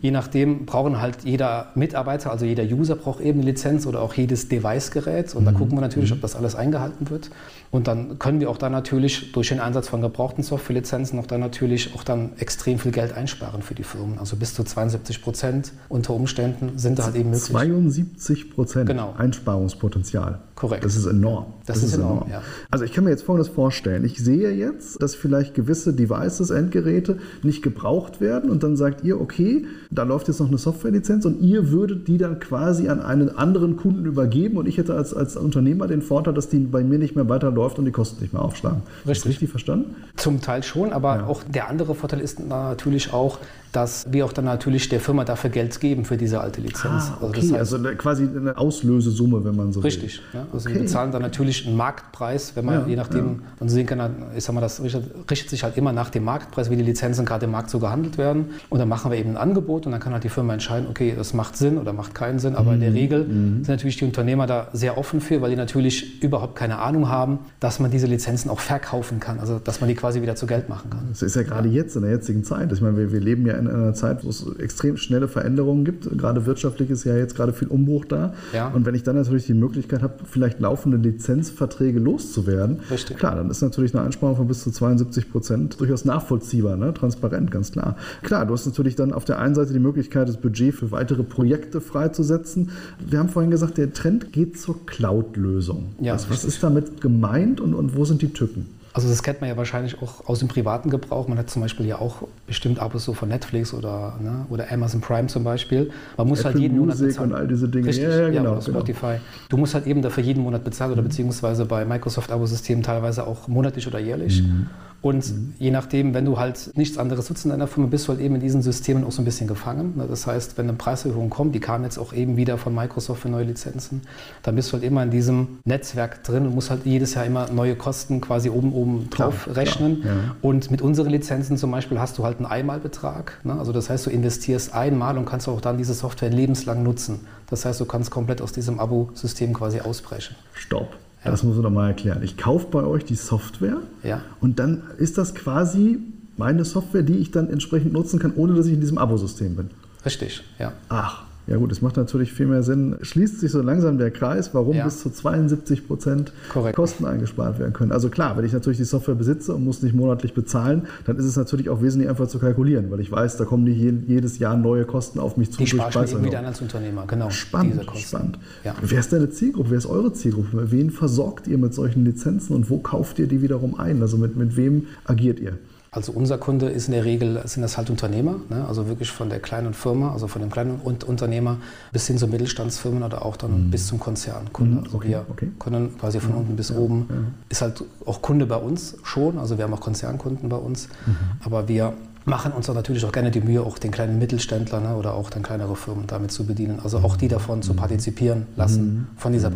je 0.00 0.10
nachdem 0.10 0.66
brauchen 0.66 1.00
halt 1.00 1.18
jeder 1.24 1.68
Mitarbeiter, 1.76 2.32
also 2.32 2.44
jeder 2.44 2.64
User 2.64 2.96
braucht 2.96 3.20
eben 3.20 3.40
eine 3.40 3.50
Lizenz 3.50 3.86
oder 3.86 4.02
auch 4.02 4.14
jedes 4.14 4.48
Device-Gerät. 4.48 5.34
Und 5.34 5.44
da 5.44 5.52
gucken 5.52 5.76
wir 5.76 5.80
natürlich, 5.80 6.12
ob 6.12 6.20
das 6.20 6.34
alles 6.34 6.54
eingehalten 6.54 7.08
wird. 7.10 7.30
Und 7.70 7.88
dann 7.88 8.18
können 8.18 8.40
wir 8.40 8.50
auch 8.50 8.58
da 8.58 8.68
natürlich 8.68 9.32
durch 9.32 9.48
den 9.48 9.60
Einsatz 9.60 9.88
von 9.88 10.02
gebrauchten 10.02 10.42
Softwarelizenzen 10.42 11.18
auch 11.18 11.26
dann 11.26 11.40
natürlich 11.40 11.94
auch 11.94 12.04
dann 12.04 12.31
extrem 12.38 12.78
viel 12.78 12.92
Geld 12.92 13.12
einsparen 13.12 13.62
für 13.62 13.74
die 13.74 13.82
Firmen. 13.82 14.18
Also 14.18 14.36
bis 14.36 14.54
zu 14.54 14.64
72 14.64 15.22
Prozent 15.22 15.72
unter 15.88 16.14
Umständen 16.14 16.78
sind 16.78 16.98
da 16.98 17.04
halt 17.04 17.16
eben 17.16 17.30
möglich. 17.30 17.44
72 17.50 18.50
Prozent 18.50 18.88
Genau. 18.88 19.14
Einsparungspotenzial. 19.16 20.40
Korrekt. 20.62 20.84
Das 20.84 20.94
ist 20.94 21.06
enorm. 21.06 21.46
Das 21.66 21.82
ist 21.82 21.92
enorm, 21.92 22.30
ja. 22.30 22.40
Also 22.70 22.84
ich 22.84 22.92
kann 22.92 23.02
mir 23.02 23.10
jetzt 23.10 23.24
Folgendes 23.24 23.52
vorstellen. 23.52 24.04
Ich 24.04 24.22
sehe 24.22 24.52
jetzt, 24.52 25.02
dass 25.02 25.16
vielleicht 25.16 25.54
gewisse 25.54 25.92
Devices, 25.92 26.50
Endgeräte 26.50 27.18
nicht 27.42 27.64
gebraucht 27.64 28.20
werden 28.20 28.48
und 28.48 28.62
dann 28.62 28.76
sagt 28.76 29.02
ihr, 29.02 29.20
okay, 29.20 29.66
da 29.90 30.04
läuft 30.04 30.28
jetzt 30.28 30.38
noch 30.38 30.46
eine 30.46 30.58
Softwarelizenz 30.58 31.24
und 31.24 31.40
ihr 31.40 31.72
würdet 31.72 32.06
die 32.06 32.16
dann 32.16 32.38
quasi 32.38 32.88
an 32.88 33.00
einen 33.00 33.36
anderen 33.36 33.76
Kunden 33.76 34.06
übergeben 34.06 34.56
und 34.56 34.68
ich 34.68 34.78
hätte 34.78 34.94
als, 34.94 35.12
als 35.12 35.36
Unternehmer 35.36 35.88
den 35.88 36.00
Vorteil, 36.00 36.32
dass 36.32 36.48
die 36.48 36.60
bei 36.60 36.84
mir 36.84 37.00
nicht 37.00 37.16
mehr 37.16 37.28
weiterläuft 37.28 37.80
und 37.80 37.84
die 37.84 37.90
Kosten 37.90 38.22
nicht 38.22 38.32
mehr 38.32 38.42
aufschlagen. 38.42 38.82
Das 39.00 39.10
Richtig. 39.10 39.30
richtig 39.30 39.50
verstanden? 39.50 39.96
Zum 40.14 40.40
Teil 40.40 40.62
schon, 40.62 40.92
aber 40.92 41.26
auch 41.26 41.42
der 41.42 41.70
andere 41.70 41.96
Vorteil 41.96 42.20
ist 42.20 42.38
natürlich 42.38 43.12
auch, 43.12 43.40
dass 43.72 44.06
wir 44.12 44.24
auch 44.26 44.32
dann 44.32 44.44
natürlich 44.44 44.88
der 44.88 45.00
Firma 45.00 45.24
dafür 45.24 45.50
Geld 45.50 45.80
geben 45.80 46.04
für 46.04 46.16
diese 46.16 46.40
alte 46.40 46.60
Lizenz. 46.60 47.10
Ah, 47.10 47.18
okay, 47.22 47.32
das 47.40 47.44
heißt, 47.44 47.54
also 47.54 47.76
eine- 47.78 47.96
quasi 47.96 48.24
eine 48.24 48.56
Auslösesumme, 48.58 49.44
wenn 49.44 49.56
man 49.56 49.72
so 49.72 49.80
Richtig. 49.80 50.18
will. 50.32 50.40
Ja. 50.40 50.46
Also 50.52 50.66
Okay. 50.68 50.74
wir 50.76 50.82
bezahlen 50.82 51.10
dann 51.12 51.22
natürlich 51.22 51.66
einen 51.66 51.76
Marktpreis, 51.76 52.54
wenn 52.54 52.64
man 52.66 52.74
Ja, 52.82 52.86
je 52.86 52.96
nachdem, 52.96 53.42
man 53.58 53.68
sehen 53.68 53.86
kann, 53.86 54.10
ich 54.36 54.44
sag 54.44 54.54
mal, 54.54 54.60
das 54.60 54.82
richtet, 54.82 55.04
richtet 55.30 55.50
sich 55.50 55.64
halt 55.64 55.76
immer 55.76 55.92
nach 55.92 56.10
dem 56.10 56.24
Marktpreis, 56.24 56.70
wie 56.70 56.76
die 56.76 56.82
Lizenzen 56.82 57.24
gerade 57.24 57.46
im 57.46 57.52
Markt 57.52 57.70
so 57.70 57.78
gehandelt 57.78 58.18
werden. 58.18 58.46
Und 58.68 58.78
dann 58.78 58.88
machen 58.88 59.10
wir 59.10 59.18
eben 59.18 59.30
ein 59.30 59.36
Angebot 59.36 59.86
und 59.86 59.92
dann 59.92 60.00
kann 60.00 60.12
halt 60.12 60.24
die 60.24 60.28
Firma 60.28 60.52
entscheiden, 60.52 60.86
okay, 60.90 61.14
das 61.16 61.32
macht 61.32 61.56
Sinn 61.56 61.78
oder 61.78 61.92
macht 61.92 62.14
keinen 62.14 62.38
Sinn. 62.38 62.54
Aber 62.56 62.72
in 62.72 62.78
Mhm. 62.78 62.82
der 62.82 62.94
Regel 62.94 63.24
sind 63.26 63.68
natürlich 63.68 63.96
die 63.96 64.04
Unternehmer 64.04 64.46
da 64.46 64.68
sehr 64.72 64.98
offen 64.98 65.20
für, 65.20 65.40
weil 65.40 65.50
die 65.50 65.56
natürlich 65.56 66.22
überhaupt 66.22 66.56
keine 66.56 66.78
Ahnung 66.78 67.08
haben, 67.08 67.38
dass 67.60 67.80
man 67.80 67.90
diese 67.90 68.06
Lizenzen 68.06 68.50
auch 68.50 68.60
verkaufen 68.60 69.18
kann. 69.20 69.40
Also 69.40 69.58
dass 69.58 69.80
man 69.80 69.88
die 69.88 69.94
quasi 69.94 70.20
wieder 70.20 70.34
zu 70.34 70.46
Geld 70.46 70.68
machen 70.68 70.90
kann. 70.90 71.00
Das 71.08 71.22
ist 71.22 71.36
ja 71.36 71.42
gerade 71.42 71.68
jetzt 71.68 71.96
in 71.96 72.02
der 72.02 72.10
jetzigen 72.10 72.44
Zeit. 72.44 72.70
Ich 72.72 72.80
meine, 72.80 72.96
wir, 72.96 73.12
wir 73.12 73.20
leben 73.20 73.46
ja 73.46 73.61
in 73.66 73.74
einer 73.74 73.94
Zeit, 73.94 74.24
wo 74.24 74.28
es 74.28 74.46
extrem 74.58 74.96
schnelle 74.96 75.28
Veränderungen 75.28 75.84
gibt. 75.84 76.08
Gerade 76.16 76.46
wirtschaftlich 76.46 76.90
ist 76.90 77.04
ja 77.04 77.16
jetzt 77.16 77.34
gerade 77.34 77.52
viel 77.52 77.68
Umbruch 77.68 78.04
da. 78.04 78.34
Ja. 78.52 78.68
Und 78.68 78.86
wenn 78.86 78.94
ich 78.94 79.02
dann 79.02 79.16
natürlich 79.16 79.46
die 79.46 79.54
Möglichkeit 79.54 80.02
habe, 80.02 80.14
vielleicht 80.24 80.60
laufende 80.60 80.96
Lizenzverträge 80.98 81.98
loszuwerden, 81.98 82.80
Richtig. 82.90 83.18
klar, 83.18 83.36
dann 83.36 83.50
ist 83.50 83.62
natürlich 83.62 83.94
eine 83.94 84.04
Einsparung 84.04 84.36
von 84.36 84.48
bis 84.48 84.62
zu 84.62 84.70
72 84.70 85.30
Prozent 85.30 85.80
durchaus 85.80 86.04
nachvollziehbar, 86.04 86.76
ne? 86.76 86.92
transparent, 86.94 87.50
ganz 87.50 87.72
klar. 87.72 87.96
Klar, 88.22 88.46
du 88.46 88.54
hast 88.54 88.66
natürlich 88.66 88.96
dann 88.96 89.12
auf 89.12 89.24
der 89.24 89.38
einen 89.38 89.54
Seite 89.54 89.72
die 89.72 89.78
Möglichkeit, 89.78 90.28
das 90.28 90.36
Budget 90.36 90.74
für 90.74 90.90
weitere 90.90 91.22
Projekte 91.22 91.80
freizusetzen. 91.80 92.70
Wir 92.98 93.18
haben 93.18 93.28
vorhin 93.28 93.50
gesagt, 93.50 93.78
der 93.78 93.92
Trend 93.92 94.32
geht 94.32 94.58
zur 94.58 94.86
Cloud-Lösung. 94.86 95.94
Ja, 96.00 96.14
was, 96.14 96.30
was 96.30 96.44
ist 96.44 96.62
damit 96.62 97.00
gemeint 97.00 97.60
und, 97.60 97.74
und 97.74 97.96
wo 97.96 98.04
sind 98.04 98.22
die 98.22 98.32
Tücken? 98.32 98.66
Also 98.94 99.08
das 99.08 99.22
kennt 99.22 99.40
man 99.40 99.48
ja 99.48 99.56
wahrscheinlich 99.56 100.02
auch 100.02 100.28
aus 100.28 100.40
dem 100.40 100.48
privaten 100.48 100.90
Gebrauch. 100.90 101.26
Man 101.26 101.38
hat 101.38 101.48
zum 101.48 101.62
Beispiel 101.62 101.86
ja 101.86 101.98
auch 101.98 102.24
bestimmt 102.46 102.78
Abos 102.78 103.04
so 103.04 103.14
von 103.14 103.28
Netflix 103.28 103.72
oder, 103.72 104.18
ne, 104.20 104.46
oder 104.50 104.70
Amazon 104.70 105.00
Prime 105.00 105.28
zum 105.28 105.44
Beispiel. 105.44 105.90
Man 106.18 106.28
muss 106.28 106.44
halt 106.44 106.54
Apple 106.54 106.62
jeden 106.62 106.78
Monat 106.78 106.96
Music 106.96 107.08
bezahlen. 107.08 107.32
und 107.32 107.36
all 107.38 107.48
diese 107.48 107.68
Dinge. 107.68 107.86
Richtig, 107.88 108.04
Ja, 108.04 108.20
ja, 108.20 108.28
genau, 108.28 108.52
oder 108.52 108.62
Spotify. 108.62 109.16
Du 109.48 109.56
musst 109.56 109.74
halt 109.74 109.86
eben 109.86 110.02
dafür 110.02 110.22
jeden 110.22 110.42
Monat 110.42 110.62
bezahlen 110.64 110.92
oder 110.92 111.02
beziehungsweise 111.02 111.64
bei 111.64 111.84
Microsoft-Abo-Systemen 111.86 112.82
teilweise 112.82 113.26
auch 113.26 113.48
monatlich 113.48 113.86
oder 113.86 113.98
jährlich. 113.98 114.42
Mhm. 114.42 114.66
Und 115.02 115.34
je 115.58 115.72
nachdem, 115.72 116.14
wenn 116.14 116.24
du 116.24 116.38
halt 116.38 116.70
nichts 116.76 116.96
anderes 116.96 117.28
nutzt 117.28 117.44
in 117.44 117.50
deiner 117.50 117.66
Firma, 117.66 117.88
bist 117.88 118.06
du 118.06 118.12
halt 118.12 118.20
eben 118.20 118.36
in 118.36 118.40
diesen 118.40 118.62
Systemen 118.62 119.02
auch 119.02 119.10
so 119.10 119.20
ein 119.20 119.24
bisschen 119.24 119.48
gefangen. 119.48 119.94
Ne, 119.96 120.06
Das 120.08 120.28
heißt, 120.28 120.56
wenn 120.56 120.68
eine 120.68 120.78
Preiserhöhung 120.78 121.28
kommt, 121.28 121.56
die 121.56 121.60
kam 121.60 121.82
jetzt 121.82 121.98
auch 121.98 122.12
eben 122.12 122.36
wieder 122.36 122.56
von 122.56 122.72
Microsoft 122.72 123.22
für 123.22 123.28
neue 123.28 123.42
Lizenzen, 123.44 124.02
dann 124.44 124.54
bist 124.54 124.68
du 124.70 124.74
halt 124.74 124.84
immer 124.84 125.02
in 125.02 125.10
diesem 125.10 125.58
Netzwerk 125.64 126.22
drin 126.22 126.46
und 126.46 126.54
musst 126.54 126.70
halt 126.70 126.86
jedes 126.86 127.14
Jahr 127.14 127.24
immer 127.26 127.50
neue 127.50 127.74
Kosten 127.74 128.20
quasi 128.20 128.48
oben 128.48 128.72
oben 128.72 129.10
drauf 129.10 129.42
Klar, 129.44 129.56
rechnen. 129.56 130.02
klar, 130.02 130.14
ja. 130.14 130.36
Und 130.40 130.70
mit 130.70 130.80
unseren 130.82 131.10
Lizenzen 131.10 131.56
zum 131.56 131.72
Beispiel 131.72 131.98
hast 131.98 132.16
du 132.18 132.24
halt 132.24 132.36
einen 132.36 132.46
Einmalbetrag. 132.46 133.40
Ne? 133.42 133.54
Also 133.58 133.72
das 133.72 133.90
heißt, 133.90 134.06
du 134.06 134.10
investierst 134.10 134.72
einmal 134.72 135.18
und 135.18 135.24
kannst 135.26 135.48
auch 135.48 135.60
dann 135.60 135.78
diese 135.78 135.94
Software 135.94 136.30
lebenslang 136.30 136.84
nutzen. 136.84 137.26
Das 137.50 137.64
heißt, 137.64 137.80
du 137.80 137.86
kannst 137.86 138.12
komplett 138.12 138.40
aus 138.40 138.52
diesem 138.52 138.78
Abo-System 138.78 139.52
quasi 139.52 139.80
ausbrechen. 139.80 140.36
Stopp. 140.54 140.96
Ja. 141.24 141.30
Das 141.30 141.42
muss 141.44 141.54
man 141.54 141.62
doch 141.62 141.70
mal 141.70 141.88
erklären. 141.88 142.22
Ich 142.22 142.36
kaufe 142.36 142.66
bei 142.70 142.82
euch 142.84 143.04
die 143.04 143.14
Software 143.14 143.78
Ja. 144.02 144.22
und 144.40 144.58
dann 144.58 144.82
ist 144.98 145.18
das 145.18 145.34
quasi 145.34 145.98
meine 146.36 146.64
Software, 146.64 147.02
die 147.02 147.16
ich 147.18 147.30
dann 147.30 147.48
entsprechend 147.48 147.92
nutzen 147.92 148.18
kann, 148.18 148.32
ohne 148.34 148.54
dass 148.54 148.66
ich 148.66 148.72
in 148.74 148.80
diesem 148.80 148.98
Abosystem 148.98 149.54
bin. 149.56 149.70
Richtig, 150.04 150.42
ja. 150.58 150.72
Ach, 150.88 151.22
ja 151.46 151.56
gut, 151.56 151.72
es 151.72 151.82
macht 151.82 151.96
natürlich 151.96 152.32
viel 152.32 152.46
mehr 152.46 152.62
Sinn. 152.62 152.96
Schließt 153.02 153.40
sich 153.40 153.50
so 153.50 153.60
langsam 153.62 153.98
der 153.98 154.10
Kreis, 154.10 154.54
warum 154.54 154.76
Ja. 154.76 154.84
bis 154.84 155.00
zu 155.02 155.10
72 155.10 155.86
Prozent 155.86 156.32
Korrekt. 156.48 156.76
Kosten 156.76 157.04
eingespart 157.04 157.58
werden 157.58 157.72
können. 157.72 157.90
Also 157.92 158.08
klar, 158.10 158.36
wenn 158.36 158.44
ich 158.44 158.52
natürlich 158.52 158.78
die 158.78 158.84
Software 158.84 159.14
besitze 159.16 159.54
und 159.54 159.64
muss 159.64 159.82
nicht 159.82 159.94
monatlich 159.94 160.34
bezahlen, 160.34 160.82
dann 161.04 161.16
ist 161.16 161.24
es 161.24 161.36
natürlich 161.36 161.68
auch 161.68 161.82
wesentlich 161.82 162.08
einfacher 162.08 162.28
zu 162.28 162.38
kalkulieren, 162.38 162.90
weil 162.90 163.00
ich 163.00 163.10
weiß, 163.10 163.36
da 163.38 163.44
kommen 163.44 163.64
nicht 163.64 163.78
je- 163.78 163.92
jedes 164.06 164.38
Jahr 164.38 164.56
neue 164.56 164.84
Kosten 164.84 165.18
auf 165.18 165.36
mich 165.36 165.50
zu. 165.50 165.62
Die 165.64 165.74
Preiserhöhung. 165.76 166.24
wieder 166.24 166.38
an 166.38 166.44
als 166.46 166.60
Unternehmer, 166.60 167.04
genau. 167.06 167.30
Spannend, 167.30 167.74
diese 167.74 167.86
Kosten. 167.86 168.02
spannend. 168.06 168.38
Ja. 168.64 168.74
Wer 168.80 169.00
ist 169.00 169.12
deine 169.12 169.30
Zielgruppe? 169.30 169.70
Wer 169.70 169.78
ist 169.78 169.86
eure 169.86 170.12
Zielgruppe? 170.12 170.70
Wen 170.70 170.90
versorgt 170.90 171.48
ihr 171.48 171.58
mit 171.58 171.74
solchen 171.74 172.04
Lizenzen 172.04 172.54
und 172.54 172.70
wo 172.70 172.78
kauft 172.78 173.18
ihr 173.18 173.26
die 173.26 173.42
wiederum 173.42 173.74
ein? 173.78 174.00
Also 174.00 174.16
mit, 174.16 174.36
mit 174.36 174.56
wem 174.56 174.86
agiert 175.04 175.40
ihr? 175.40 175.58
Also 175.94 176.10
unser 176.12 176.38
Kunde 176.38 176.70
ist 176.70 176.86
in 176.88 176.92
der 176.94 177.04
Regel, 177.04 177.42
sind 177.44 177.60
das 177.60 177.76
halt 177.76 177.90
Unternehmer, 177.90 178.36
ne? 178.48 178.64
also 178.66 178.88
wirklich 178.88 179.10
von 179.10 179.28
der 179.28 179.40
kleinen 179.40 179.74
Firma, 179.74 180.10
also 180.14 180.26
von 180.26 180.40
dem 180.40 180.50
kleinen 180.50 180.80
Un- 180.82 180.96
Unternehmer 181.06 181.58
bis 181.92 182.06
hin 182.06 182.16
zu 182.16 182.28
Mittelstandsfirmen 182.28 183.02
oder 183.02 183.26
auch 183.26 183.36
dann 183.36 183.70
bis 183.70 183.88
zum 183.88 184.00
Konzernkunde. 184.00 184.78
Mhm, 184.78 184.84
Also 184.84 184.96
okay, 184.96 185.08
wir 185.10 185.26
okay. 185.28 185.48
können 185.58 185.98
quasi 185.98 186.18
von 186.20 186.32
unten 186.32 186.56
bis 186.56 186.70
oben, 186.72 187.34
ist 187.50 187.60
halt 187.60 187.84
auch 188.06 188.22
Kunde 188.22 188.46
bei 188.46 188.56
uns 188.56 188.96
schon, 189.02 189.38
also 189.38 189.58
wir 189.58 189.64
haben 189.64 189.74
auch 189.74 189.80
Konzernkunden 189.82 190.48
bei 190.48 190.56
uns, 190.56 190.88
Mhm. 191.04 191.14
aber 191.44 191.68
wir 191.68 191.92
machen 192.24 192.52
uns 192.52 192.70
auch 192.70 192.74
natürlich 192.74 193.04
auch 193.04 193.12
gerne 193.12 193.30
die 193.30 193.42
Mühe, 193.42 193.60
auch 193.62 193.76
den 193.78 193.90
kleinen 193.90 194.18
Mittelständler 194.18 194.80
ne? 194.80 194.96
oder 194.96 195.12
auch 195.12 195.28
dann 195.28 195.42
kleinere 195.42 195.76
Firmen 195.76 196.06
damit 196.06 196.32
zu 196.32 196.46
bedienen, 196.46 196.80
also 196.82 197.00
auch 197.00 197.16
die 197.18 197.28
davon 197.28 197.58
Mhm. 197.58 197.62
zu 197.64 197.74
partizipieren 197.74 198.46
lassen, 198.56 199.08
von 199.18 199.34
dieser 199.34 199.50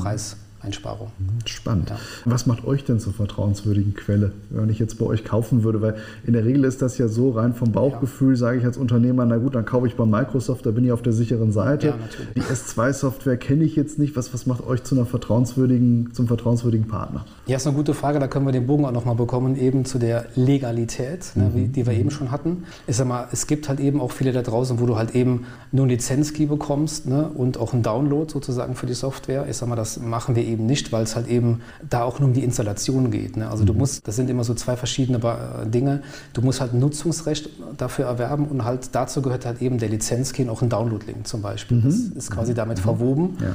Preiseinsparung. 0.67 1.11
Spannend. 1.45 1.91
Ja. 1.91 1.97
Was 2.25 2.47
macht 2.47 2.65
euch 2.67 2.85
denn 2.85 2.99
zur 2.99 3.13
vertrauenswürdigen 3.13 3.95
Quelle, 3.95 4.33
wenn 4.51 4.69
ich 4.69 4.79
jetzt 4.79 4.99
bei 4.99 5.07
euch 5.07 5.25
kaufen 5.25 5.63
würde? 5.63 5.81
Weil 5.81 5.97
in 6.27 6.33
der 6.33 6.45
Regel 6.45 6.65
ist 6.65 6.83
das 6.83 6.99
ja 6.99 7.09
so 7.09 7.31
rein 7.31 7.55
vom 7.55 7.73
Bauchgefühl, 7.73 8.37
sage 8.37 8.59
ich 8.59 8.65
als 8.65 8.77
Unternehmer, 8.77 9.25
na 9.27 9.37
gut, 9.37 9.55
dann 9.55 9.65
kaufe 9.65 9.87
ich 9.87 9.95
bei 9.97 10.05
Microsoft, 10.05 10.67
da 10.67 10.71
bin 10.71 10.85
ich 10.85 10.93
auf 10.93 11.03
der 11.03 11.13
sicheren 11.13 11.53
Seite. 11.53 11.89
Ja, 11.89 11.97
natürlich. 11.97 12.35
Die 12.35 12.41
S2-Software 12.43 13.37
kenne 13.37 13.65
ich 13.65 13.77
jetzt 13.77 13.99
nicht. 13.99 14.17
Was, 14.17 14.35
was 14.35 14.47
macht 14.47 14.67
euch 14.67 14.83
zu 14.83 14.95
einer 14.95 15.07
vertrauenswürdigen, 15.07 16.13
zum 16.13 16.27
vertrauenswürdigen 16.27 16.89
Partner? 16.89 17.25
Ja, 17.47 17.57
ist 17.57 17.67
eine 17.67 17.77
gute 17.77 17.95
Frage. 17.95 18.19
Da 18.19 18.29
können 18.29 18.47
wir 18.47 18.53
den 18.53 18.67
Bogen 18.67 18.85
auch 18.85 18.93
nochmal 18.93 19.15
bekommen, 19.15 19.57
eben 19.57 19.85
zu 19.85 19.99
der 19.99 20.27
Legalität, 20.35 21.33
ne, 21.35 21.51
wie, 21.55 21.69
die 21.69 21.87
wir 21.87 21.95
eben 21.95 22.11
schon 22.11 22.31
hatten. 22.31 22.65
Ich 22.87 22.97
sag 22.97 23.07
mal, 23.07 23.29
es 23.31 23.47
gibt 23.47 23.69
halt 23.69 23.81
eben 23.81 24.01
auch 24.01 24.11
viele 24.11 24.33
da 24.33 24.43
draußen, 24.43 24.81
wo 24.81 24.87
du 24.87 24.97
halt 24.97 25.15
eben 25.15 25.47
nur 25.73 25.85
einen 25.85 25.91
Lizenzkey 25.91 26.47
bekommst 26.47 27.07
ne, 27.07 27.29
und 27.29 27.59
auch 27.59 27.73
einen 27.73 27.83
Download 27.83 28.31
sozusagen 28.31 28.75
für 28.75 28.87
die 28.87 28.95
Software. 28.95 29.47
Ich 29.49 29.57
sag 29.57 29.69
mal, 29.69 29.77
das 29.77 30.01
machen 30.01 30.35
wir 30.35 30.45
eben 30.45 30.56
nicht, 30.65 30.93
weil 30.93 31.03
es 31.03 31.17
halt 31.17 31.29
eben 31.29 31.61
da 31.89 32.03
auch 32.05 32.19
nur 32.21 32.29
um 32.29 32.35
die 32.35 32.45
Installation 32.45 33.11
geht. 33.11 33.37
Ne. 33.37 33.51
Also 33.51 33.65
du 33.65 33.75
musst, 33.75 34.07
das 34.09 34.17
sind 34.17 34.31
immer 34.31 34.45
so 34.45 34.55
zwei 34.55 34.77
verschiedene 34.77 35.19
Ba- 35.19 35.65
Dinge. 35.65 36.03
Du 36.33 36.41
musst 36.43 36.61
halt 36.61 36.73
ein 36.73 36.81
Nutzungsrecht 36.81 37.51
dafür 37.77 38.07
erwerben 38.07 38.47
und 38.47 38.65
halt 38.65 38.91
dazu 38.93 39.23
gehört 39.23 39.45
halt 39.45 39.61
eben 39.61 39.79
der 39.79 39.89
Lizenzkey 39.89 40.43
und 40.45 40.51
auch 40.51 40.63
ein 40.63 40.69
Download-Link 40.69 41.27
zum 41.27 41.43
Beispiel. 41.43 41.81
Das 41.83 41.95
ist 41.95 42.31
quasi 42.31 42.55
damit 42.55 42.79
verwoben. 42.79 43.37
Ja. 43.41 43.49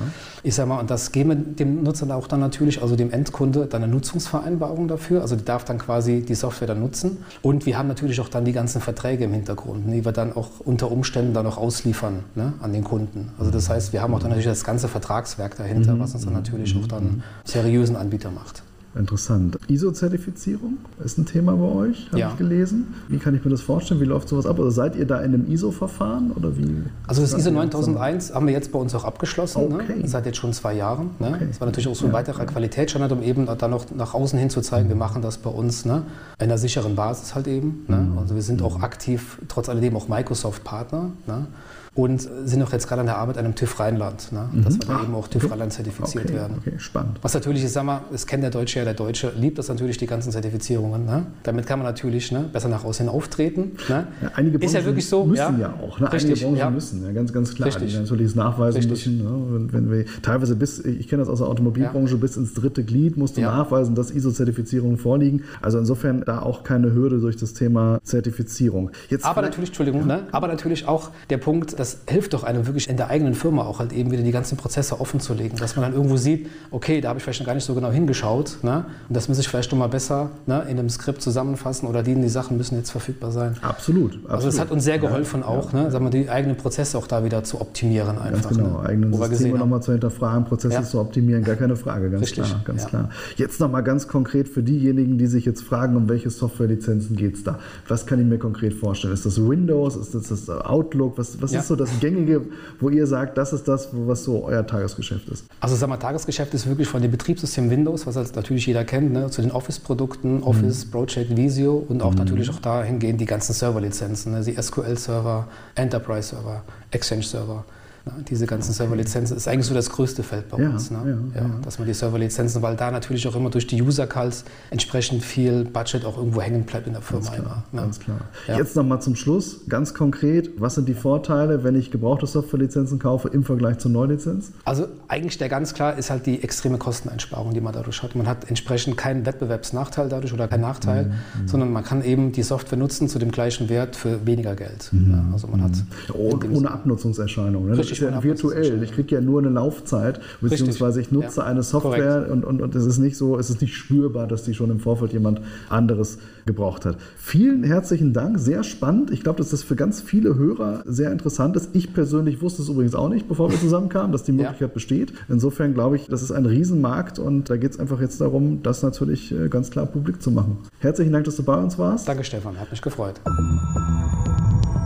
Ich 0.43 0.55
sag 0.55 0.67
mal, 0.67 0.79
und 0.79 0.89
das 0.91 1.12
geben 1.12 1.29
wir 1.29 1.36
dem 1.36 1.84
Nutzer 1.84 2.05
dann 2.05 2.17
auch 2.17 2.27
dann 2.27 2.39
natürlich, 2.39 2.81
also 2.81 2.96
dem 2.96 3.12
Endkunde, 3.12 3.65
dann 3.65 3.84
eine 3.84 3.91
Nutzungsvereinbarung 3.91 4.88
dafür. 4.88 5.22
Also 5.22 5.36
die 5.36 5.46
darf 5.46 5.63
dann 5.65 5.77
quasi 5.77 6.22
die 6.22 6.36
Software 6.36 6.67
dann 6.67 6.79
nutzen. 6.79 7.17
Und 7.41 7.65
wir 7.65 7.77
haben 7.77 7.88
natürlich 7.88 8.20
auch 8.22 8.29
dann 8.29 8.46
die 8.46 8.51
ganzen 8.51 8.81
Verträge 8.81 9.25
im 9.25 9.34
Hintergrund, 9.34 9.84
die 9.91 10.03
wir 10.03 10.12
dann 10.12 10.34
auch 10.34 10.50
unter 10.63 10.91
Umständen 10.91 11.34
dann 11.34 11.46
auch 11.46 11.58
ausliefern 11.58 12.24
ne, 12.36 12.53
an 12.62 12.74
den 12.74 12.84
Kunden. 12.84 13.31
Also 13.38 13.51
das 13.51 13.70
heißt, 13.70 13.93
wir 13.93 14.01
haben 14.01 14.13
auch 14.13 14.20
dann 14.20 14.29
natürlich 14.29 14.48
das 14.48 14.63
ganze 14.63 14.88
Vertragswerk 14.88 15.58
dahinter, 15.58 16.00
was 16.00 16.13
uns 16.13 16.25
dann 16.25 16.34
natürlich 16.34 16.75
auch 16.77 16.88
dann 16.91 17.24
seriösen 17.43 17.95
Anbieter 17.95 18.31
macht. 18.31 18.63
Interessant. 18.93 19.57
ISO-Zertifizierung 19.69 20.77
ist 21.03 21.17
ein 21.17 21.25
Thema 21.25 21.53
bei 21.55 21.63
euch, 21.63 22.07
habe 22.07 22.19
Ja. 22.19 22.29
ich 22.31 22.38
gelesen. 22.38 22.93
Wie 23.07 23.19
kann 23.19 23.33
ich 23.33 23.45
mir 23.45 23.50
das 23.51 23.62
vorstellen? 23.62 24.01
Wie 24.01 24.05
läuft 24.05 24.27
sowas 24.27 24.45
ab? 24.45 24.57
Also 24.60 24.69
seid 24.69 24.98
ihr 24.98 25.05
da 25.05 25.19
in 25.19 25.33
einem 25.33 25.50
ISO-Verfahren 25.50 26.31
oder 26.31 26.57
wie? 26.57 26.83
Also 27.07 27.21
das 27.21 27.33
ISO 27.33 27.50
ihr 27.51 27.55
9001 27.55 28.33
haben 28.33 28.48
wir 28.48 28.53
jetzt 28.53 28.71
bei 28.74 28.79
uns 28.79 28.93
auch 28.93 29.05
abgeschlossen, 29.05 29.71
Okay. 29.71 30.00
ne? 30.01 30.07
seit 30.10 30.25
jetzt 30.25 30.39
schon 30.39 30.51
zwei 30.51 30.74
Jahren. 30.74 31.12
Ne? 31.19 31.31
Okay. 31.36 31.45
Das 31.48 31.62
war 31.62 31.67
natürlich 31.67 31.88
auch 31.88 31.95
so 31.95 32.03
ein 32.05 32.12
Ja, 32.12 32.17
weiterer 32.17 32.45
Qualitätsstandard, 32.45 33.13
um 33.13 33.21
eben 33.24 33.45
dann 33.45 33.71
noch 33.71 33.86
nach 33.95 34.13
außen 34.13 34.38
hin 34.38 34.50
zu 34.50 34.60
zeigen, 34.60 34.89
wir 34.89 34.98
machen 34.98 35.21
das 35.21 35.38
bei 35.38 35.50
uns 35.50 35.86
ne? 35.86 36.03
in 36.39 36.43
einer 36.45 36.57
sicheren 36.57 36.95
Basis 36.95 37.33
halt 37.33 37.48
eben. 37.48 37.86
Ne? 37.88 37.95
Mhm. 37.95 38.17
Also 38.17 38.36
wir 38.36 38.41
sind 38.41 38.62
auch 38.62 38.81
aktiv, 38.81 39.38
trotz 39.48 39.69
alledem 39.69 39.95
auch 39.95 40.10
Microsoft-Partner. 40.10 41.12
Ne? 41.27 41.48
Und 41.93 42.21
sind 42.45 42.63
auch 42.63 42.71
jetzt 42.71 42.88
gerade 42.88 43.01
an 43.01 43.07
der 43.07 43.17
Arbeit 43.17 43.38
an 43.38 43.43
einem 43.43 43.53
TÜV 43.55 43.77
Rheinland, 43.81 44.31
ne? 44.31 44.48
dass 44.63 44.75
wir 44.79 44.88
dann 44.88 45.03
eben 45.03 45.13
auch 45.13 45.27
TÜV 45.27 45.51
Rheinland 45.51 45.74
zertifiziert 45.74 46.24
Mhm. 46.24 46.29
okay, 46.29 46.39
werden. 46.39 46.55
Okay, 46.60 46.74
spannend. 46.77 47.19
Was 47.21 47.33
natürlich 47.33 47.65
ist, 47.65 47.74
sag 47.74 47.83
mal, 47.83 48.01
das 48.10 48.25
kennt 48.25 48.43
der 48.43 48.50
Deutsche 48.50 48.79
ja, 48.79 48.86
der 48.86 48.93
Deutsche 48.93 49.33
liebt 49.38 49.57
das 49.57 49.67
natürlich, 49.67 49.98
die 49.98 50.07
ganzen 50.07 50.31
Zertifizierungen. 50.31 51.05
Ne? 51.05 51.25
Damit 51.43 51.65
kann 51.67 51.79
man 51.79 51.86
natürlich 51.88 52.31
ne, 52.31 52.45
besser 52.51 52.69
nach 52.69 52.86
außen 52.86 53.10
auftreten. 53.10 53.74
Ne? 53.89 54.07
Ja, 54.21 54.31
einige 54.36 54.57
ist 54.60 54.71
ja 54.71 54.79
Branchen 54.79 54.86
wirklich 54.86 55.10
so. 55.10 55.25
müssen 55.25 55.60
ja, 55.60 55.74
auch. 55.81 56.00
Ne? 56.00 56.13
Richtig, 56.13 56.31
einige 56.31 56.45
Branchen 56.45 56.57
ja. 56.57 56.69
müssen, 56.69 57.05
ja, 57.05 57.12
ganz, 57.12 57.33
ganz 57.33 57.53
klar. 57.55 57.67
Richtig. 57.67 57.91
Die 57.91 58.00
natürlich 58.00 58.27
es 58.27 58.36
nachweisen 58.36 58.77
Richtig. 58.77 59.07
müssen. 59.07 59.17
Ne? 59.25 59.45
Wenn, 59.50 59.74
wenn 59.74 59.91
wir, 59.91 60.05
teilweise 60.21 60.55
bis, 60.55 60.79
ich 60.79 61.10
kenne 61.10 61.21
das 61.24 61.29
aus 61.29 61.39
der 61.39 61.48
Automobilbranche, 61.50 62.15
bis 62.15 62.38
ins 62.38 62.53
dritte 62.53 62.86
Glied 62.86 63.17
musst 63.17 63.36
du 63.36 63.41
Ja. 63.41 63.53
nachweisen, 63.53 63.95
dass 63.95 64.12
ISO-Zertifizierungen 64.12 64.98
vorliegen. 64.98 65.43
Also 65.62 65.77
insofern 65.77 66.24
da 66.25 66.41
auch 66.41 66.63
keine 66.63 66.93
Hürde 66.93 67.19
durch 67.19 67.36
das 67.36 67.53
Thema 67.53 68.00
Zertifizierung. 68.03 68.91
Jetzt 69.10 69.25
Aber 69.25 69.41
natürlich, 69.41 69.71
Entschuldigung, 69.71 70.07
ne? 70.07 70.24
aber 70.31 70.48
natürlich 70.48 70.88
auch 70.88 71.10
der 71.29 71.38
Punkt, 71.38 71.80
das 71.81 71.97
hilft 72.07 72.33
doch 72.33 72.43
einem 72.43 72.67
wirklich 72.67 72.89
in 72.89 72.95
der 72.97 73.09
eigenen 73.09 73.33
Firma 73.33 73.63
auch 73.63 73.79
halt 73.79 73.91
eben 73.91 74.11
wieder 74.11 74.21
die 74.23 74.31
ganzen 74.31 74.55
Prozesse 74.57 75.01
offen 75.01 75.19
zu 75.19 75.33
legen, 75.33 75.57
dass 75.57 75.75
man 75.75 75.83
dann 75.83 75.93
irgendwo 75.93 76.15
sieht, 76.15 76.47
okay, 76.69 77.01
da 77.01 77.09
habe 77.09 77.17
ich 77.17 77.23
vielleicht 77.23 77.39
noch 77.41 77.47
gar 77.47 77.55
nicht 77.55 77.63
so 77.65 77.73
genau 77.73 77.89
hingeschaut 77.91 78.59
ne? 78.61 78.85
und 79.09 79.15
das 79.17 79.27
muss 79.27 79.39
ich 79.39 79.47
vielleicht 79.47 79.71
noch 79.71 79.79
mal 79.79 79.88
besser 79.88 80.29
ne, 80.45 80.61
in 80.69 80.77
einem 80.77 80.89
Skript 80.89 81.21
zusammenfassen 81.21 81.88
oder 81.88 82.03
die, 82.03 82.13
die 82.13 82.29
Sachen 82.29 82.55
müssen 82.57 82.75
jetzt 82.77 82.91
verfügbar 82.91 83.31
sein. 83.31 83.55
Absolut, 83.61 84.13
absolut. 84.13 84.29
Also 84.29 84.47
es 84.47 84.59
hat 84.59 84.69
uns 84.71 84.83
sehr 84.83 85.00
geholfen 85.00 85.43
auch, 85.43 85.73
ne, 85.73 85.89
sagen 85.89 86.05
wir, 86.05 86.11
die 86.11 86.29
eigenen 86.29 86.55
Prozesse 86.55 86.97
auch 87.00 87.07
da 87.07 87.23
wieder 87.23 87.43
zu 87.43 87.59
optimieren 87.59 88.17
Ganz 88.17 88.21
einfach. 88.45 88.50
genau, 88.51 88.81
ne? 88.81 88.88
eigene 88.89 89.11
Wo 89.11 89.19
wir 89.19 89.27
Systeme 89.27 89.57
nochmal 89.57 89.81
zu 89.81 89.91
hinterfragen, 89.91 90.45
Prozesse 90.45 90.75
Ja. 90.75 90.83
zu 90.83 91.00
optimieren, 91.00 91.43
gar 91.43 91.55
keine 91.55 91.75
Frage, 91.75 92.09
ganz 92.11 92.21
Richtig, 92.21 92.45
klar, 92.45 92.61
ganz 92.63 92.83
ja. 92.83 92.89
klar. 92.89 93.09
Jetzt 93.38 93.59
nochmal 93.59 93.81
ganz 93.83 94.07
konkret 94.07 94.47
für 94.47 94.61
diejenigen, 94.61 95.17
die 95.17 95.27
sich 95.27 95.45
jetzt 95.45 95.63
fragen, 95.63 95.95
um 95.95 96.07
welche 96.09 96.29
Softwarelizenzen 96.29 97.15
geht 97.15 97.35
es 97.35 97.43
da? 97.43 97.57
Was 97.88 98.05
kann 98.05 98.19
ich 98.19 98.25
mir 98.25 98.38
konkret 98.38 98.73
vorstellen? 98.75 99.13
Ist 99.13 99.25
das 99.25 99.41
Windows? 99.43 99.95
Ist 99.95 100.13
das, 100.13 100.27
das 100.27 100.50
Outlook? 100.50 101.17
Was, 101.17 101.41
was 101.41 101.51
Ja. 101.53 101.59
ist 101.61 101.67
so 101.72 101.75
das 101.75 102.00
Gängige, 102.00 102.42
wo 102.80 102.90
ihr 102.90 103.08
sagt, 103.08 103.38
das 103.38 103.54
ist 103.54 103.68
das, 103.68 103.90
was 103.94 104.25
so 104.25 104.44
euer 104.44 104.66
Tagesgeschäft 104.66 105.30
ist? 105.30 105.46
Also 105.62 105.75
sag 105.75 105.88
mal, 105.88 105.98
Tagesgeschäft 105.98 106.54
ist 106.54 106.68
wirklich 106.68 106.88
von 106.88 107.01
dem 107.01 107.12
Betriebssystem 107.12 107.70
Windows, 107.70 108.06
was 108.06 108.16
halt 108.18 108.36
natürlich 108.36 108.66
jeder 108.66 108.84
kennt, 108.84 109.13
ne, 109.13 109.30
zu 109.30 109.42
den 109.42 109.51
Office-Produkten, 109.51 110.44
Office, 110.44 110.86
Project, 110.86 111.36
Visio 111.36 111.86
und 111.88 112.04
auch 112.04 112.13
natürlich 112.13 112.50
auch 112.50 112.60
dahingehend 112.60 113.22
die 113.22 113.25
ganzen 113.25 113.54
Serverlizenzen, 113.54 114.34
ne, 114.34 114.44
die 114.44 114.62
SQL-Server, 114.62 115.48
Enterprise-Server, 115.75 116.63
Exchange-Server. 116.92 117.63
Ne, 118.03 118.13
diese 118.27 118.48
ganzen 118.48 118.74
Serverlizenzen 118.74 119.38
ist 119.38 119.48
eigentlich 119.48 119.67
so 119.67 119.75
das 119.75 119.89
größte 119.91 120.24
Feld 120.24 120.50
bei 120.50 120.58
Ja, 120.62 120.70
uns. 120.72 120.89
Ne? 120.89 121.31
ja, 121.36 121.41
ja. 121.41 121.50
Dass 121.63 121.77
man 121.77 121.88
die 121.88 121.93
Serverlizenzen, 121.93 122.62
weil 122.63 122.75
da 122.75 122.89
natürlich 122.89 123.27
auch 123.27 123.36
immer 123.36 123.51
durch 123.51 123.67
die 123.67 123.79
User-Calls 123.81 124.43
entsprechend 124.72 125.24
viel 125.24 125.65
Budget 125.65 126.03
auch 126.05 126.17
irgendwo 126.17 126.41
hängen 126.41 126.63
bleibt 126.63 126.88
in 126.88 126.93
der 126.93 127.01
Firma 127.03 127.25
Ganz 127.25 127.36
klar, 127.36 127.63
immer. 127.72 127.79
Ne? 127.79 127.81
ganz 127.86 128.00
klar. 128.00 128.17
Jetzt 128.48 128.75
nochmal 128.75 129.01
zum 129.03 129.15
Schluss, 129.15 129.62
ganz 129.70 129.93
konkret, 129.93 130.50
was 130.60 130.75
sind 130.75 130.88
die 130.89 130.96
Vorteile, 130.96 131.63
wenn 131.63 131.75
ich 131.75 131.91
gebrauchte 131.91 132.25
Softwarelizenzen 132.25 132.98
kaufe 132.98 133.27
im 133.27 133.43
Vergleich 133.43 133.77
zur 133.77 133.91
Neulizenz? 133.91 134.51
Also 134.65 134.88
eigentlich 135.08 135.38
der 135.38 135.50
ganz 135.50 135.75
klar 135.75 135.96
ist 135.98 136.10
halt 136.10 136.25
die 136.25 136.41
extreme 136.41 136.79
Kosteneinsparung, 136.79 137.53
die 137.53 137.62
man 137.62 137.74
dadurch 137.74 138.01
hat. 138.01 138.15
Man 138.15 138.27
hat 138.27 138.50
entsprechend 138.50 138.98
keinen 138.98 139.27
Wettbewerbsnachteil 139.27 140.10
dadurch 140.10 140.34
oder 140.34 140.48
keinen 140.48 140.62
Nachteil, 140.62 141.05
Mhm, 141.41 141.48
sondern 141.48 141.72
man 141.72 141.84
kann 141.84 142.03
eben 142.03 142.31
die 142.31 142.41
Software 142.43 142.77
nutzen 142.79 143.08
zu 143.10 143.20
dem 143.20 143.31
gleichen 143.31 143.70
Wert 143.70 143.96
für 143.96 144.25
weniger 144.25 144.55
Geld. 144.55 144.89
Ja, 144.91 145.24
also 145.31 145.48
man 145.48 145.62
hat 145.63 145.72
dem 145.75 146.55
ohne 146.55 146.72
Abnutzungserscheinung. 146.72 147.67
Ne? 147.70 147.90
Ist 147.91 148.01
ja 148.01 148.24
virtuell. 148.24 148.81
Ich 148.83 148.91
kriege 148.93 149.15
ja 149.15 149.21
nur 149.21 149.39
eine 149.39 149.50
Laufzeit, 149.50 150.19
beziehungsweise 150.41 151.01
ich 151.01 151.12
nutze 151.12 151.41
Ja, 151.41 151.45
eine 151.48 151.63
Software 151.63 152.25
korrekt. 152.25 152.31
und, 152.31 152.43
und, 152.45 152.62
und 152.62 152.75
es 152.75 152.86
ist 152.86 152.98
nicht 153.00 153.17
so, 153.17 153.38
es 153.38 153.50
ist 153.50 153.62
nicht 153.62 153.75
spürbar, 153.75 154.27
dass 154.27 154.43
die 154.43 154.53
schon 154.53 154.69
im 154.71 154.79
Vorfeld 154.79 155.13
jemand 155.13 155.41
anderes 155.69 156.17
gebraucht 156.45 156.86
hat. 156.86 156.98
Vielen 157.17 157.63
herzlichen 157.63 158.13
Dank, 158.13 158.39
sehr 158.39 158.63
spannend. 158.63 159.12
Ich 159.12 159.21
glaube, 159.24 159.38
dass 159.38 159.50
das 159.51 159.63
für 159.63 159.75
ganz 159.75 160.01
viele 160.01 160.36
Hörer 160.36 160.83
sehr 160.86 161.12
interessant 161.12 161.55
ist. 161.55 161.69
Ich 161.74 161.93
persönlich 161.93 162.41
wusste 162.41 162.62
es 162.63 162.69
übrigens 162.69 162.95
auch 162.95 163.10
nicht, 163.10 163.27
bevor 163.27 163.51
wir 163.51 163.60
zusammenkamen, 163.60 164.12
dass 164.12 164.24
die 164.24 164.31
Ja. 164.36 164.38
Möglichkeit 164.43 164.74
besteht. 164.74 165.13
Insofern 165.29 165.74
glaube 165.74 165.98
ich, 165.98 166.07
das 166.07 166.21
ist 166.24 166.31
ein 166.31 166.45
Riesenmarkt 166.45 167.19
und 167.19 167.50
da 167.50 167.57
geht 167.57 167.71
es 167.71 167.79
einfach 167.79 168.00
jetzt 168.01 168.19
darum, 168.21 168.63
das 168.63 168.81
natürlich 168.81 169.31
äh, 169.31 169.50
ganz 169.50 169.69
klar 169.69 169.86
publik 169.86 170.21
zu 170.21 170.31
machen. 170.31 170.57
Herzlichen 170.79 171.12
Dank, 171.12 171.25
dass 171.25 171.36
du 171.36 171.43
bei 171.43 171.55
uns 171.57 171.77
warst. 171.77 172.07
Danke 172.07 172.24
Stefan, 172.24 172.60
hat 172.60 172.71
mich 172.71 172.81
gefreut. 172.81 173.21